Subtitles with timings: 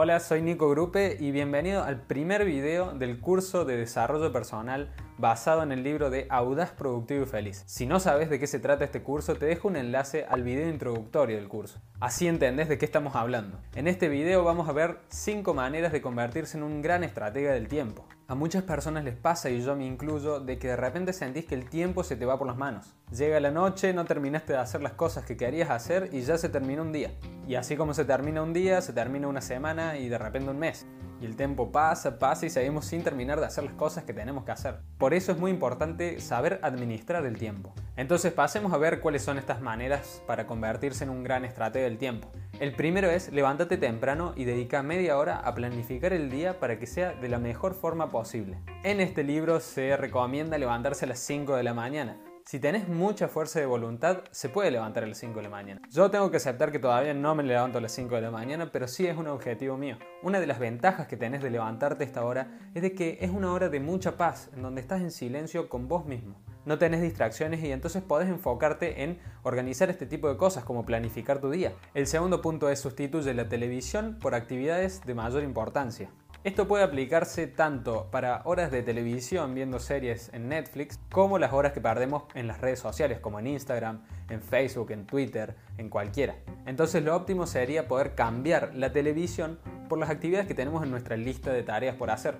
[0.00, 5.64] Hola, soy Nico Grupe y bienvenido al primer video del curso de desarrollo personal basado
[5.64, 7.64] en el libro de Audaz, Productivo y Feliz.
[7.66, 10.68] Si no sabes de qué se trata este curso, te dejo un enlace al video
[10.68, 11.80] introductorio del curso.
[12.00, 13.58] Así entendés de qué estamos hablando.
[13.74, 17.66] En este video vamos a ver 5 maneras de convertirse en un gran estratega del
[17.66, 18.06] tiempo.
[18.28, 21.54] A muchas personas les pasa, y yo me incluyo, de que de repente sentís que
[21.54, 22.94] el tiempo se te va por las manos.
[23.10, 26.50] Llega la noche, no terminaste de hacer las cosas que querías hacer y ya se
[26.50, 27.10] terminó un día.
[27.46, 30.58] Y así como se termina un día, se termina una semana y de repente un
[30.58, 30.86] mes.
[31.20, 34.44] Y el tiempo pasa, pasa y seguimos sin terminar de hacer las cosas que tenemos
[34.44, 34.80] que hacer.
[34.98, 37.72] Por eso es muy importante saber administrar el tiempo.
[37.96, 41.98] Entonces pasemos a ver cuáles son estas maneras para convertirse en un gran estratega del
[41.98, 42.30] tiempo.
[42.60, 46.86] El primero es levántate temprano y dedica media hora a planificar el día para que
[46.86, 48.58] sea de la mejor forma posible.
[48.84, 52.16] En este libro se recomienda levantarse a las 5 de la mañana,
[52.48, 55.82] si tenés mucha fuerza de voluntad, se puede levantar a las 5 de la mañana.
[55.90, 58.72] Yo tengo que aceptar que todavía no me levanto a las 5 de la mañana,
[58.72, 59.98] pero sí es un objetivo mío.
[60.22, 63.52] Una de las ventajas que tenés de levantarte esta hora es de que es una
[63.52, 66.36] hora de mucha paz, en donde estás en silencio con vos mismo.
[66.64, 71.42] No tenés distracciones y entonces podés enfocarte en organizar este tipo de cosas como planificar
[71.42, 71.74] tu día.
[71.92, 76.08] El segundo punto es sustituye la televisión por actividades de mayor importancia.
[76.44, 81.72] Esto puede aplicarse tanto para horas de televisión viendo series en Netflix, como las horas
[81.72, 86.36] que perdemos en las redes sociales, como en Instagram, en Facebook, en Twitter, en cualquiera.
[86.64, 91.16] Entonces lo óptimo sería poder cambiar la televisión por las actividades que tenemos en nuestra
[91.16, 92.38] lista de tareas por hacer.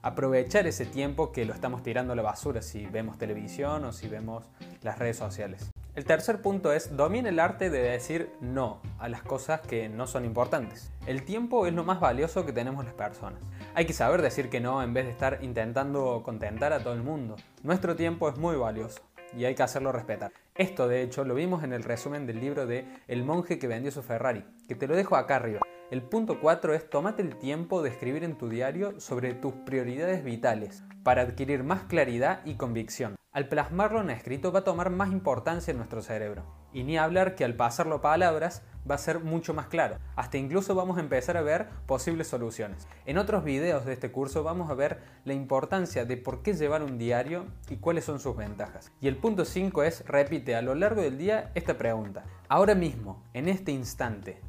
[0.00, 4.08] Aprovechar ese tiempo que lo estamos tirando a la basura si vemos televisión o si
[4.08, 5.70] vemos las redes sociales.
[5.96, 10.06] El tercer punto es domina el arte de decir no a las cosas que no
[10.06, 10.92] son importantes.
[11.04, 13.40] El tiempo es lo más valioso que tenemos las personas.
[13.74, 17.02] Hay que saber decir que no en vez de estar intentando contentar a todo el
[17.02, 17.34] mundo.
[17.64, 19.00] Nuestro tiempo es muy valioso
[19.36, 20.30] y hay que hacerlo respetar.
[20.54, 23.90] Esto de hecho lo vimos en el resumen del libro de El monje que vendió
[23.90, 25.60] su Ferrari, que te lo dejo acá arriba.
[25.90, 30.22] El punto 4 es tómate el tiempo de escribir en tu diario sobre tus prioridades
[30.22, 33.16] vitales para adquirir más claridad y convicción.
[33.32, 36.44] Al plasmarlo en escrito va a tomar más importancia en nuestro cerebro.
[36.72, 39.98] Y ni hablar que al pasarlo a palabras va a ser mucho más claro.
[40.14, 42.86] Hasta incluso vamos a empezar a ver posibles soluciones.
[43.04, 46.84] En otros videos de este curso vamos a ver la importancia de por qué llevar
[46.84, 48.92] un diario y cuáles son sus ventajas.
[49.00, 52.22] Y el punto 5 es repite a lo largo del día esta pregunta.
[52.48, 54.40] Ahora mismo, en este instante,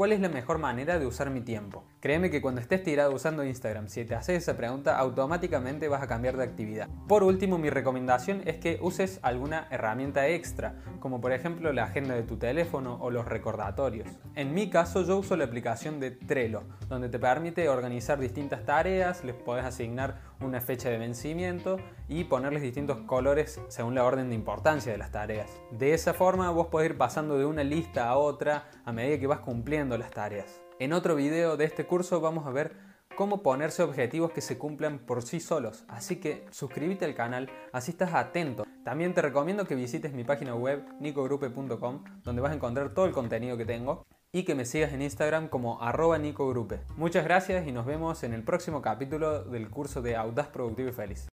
[0.00, 1.84] ¿Cuál es la mejor manera de usar mi tiempo?
[2.00, 6.06] Créeme que cuando estés tirado usando Instagram, si te haces esa pregunta, automáticamente vas a
[6.06, 6.88] cambiar de actividad.
[7.06, 12.14] Por último, mi recomendación es que uses alguna herramienta extra, como por ejemplo la agenda
[12.14, 14.08] de tu teléfono o los recordatorios.
[14.36, 19.22] En mi caso, yo uso la aplicación de Trello, donde te permite organizar distintas tareas,
[19.22, 21.76] les podés asignar una fecha de vencimiento
[22.08, 25.50] y ponerles distintos colores según la orden de importancia de las tareas.
[25.70, 29.26] De esa forma vos podés ir pasando de una lista a otra a medida que
[29.26, 30.60] vas cumpliendo las tareas.
[30.78, 32.76] En otro video de este curso vamos a ver
[33.16, 35.84] cómo ponerse objetivos que se cumplan por sí solos.
[35.88, 38.64] Así que suscríbete al canal, así estás atento.
[38.84, 43.12] También te recomiendo que visites mi página web nicogrupe.com donde vas a encontrar todo el
[43.12, 46.80] contenido que tengo y que me sigas en Instagram como arroba nicogrupe.
[46.96, 50.92] Muchas gracias y nos vemos en el próximo capítulo del curso de Audaz Productivo y
[50.92, 51.28] Feliz.